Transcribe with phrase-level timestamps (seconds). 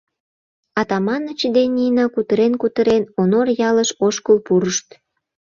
[0.81, 4.87] Атаманыч ден Нина кутырен-кутырен Онор ялыш ошкыл пурышт.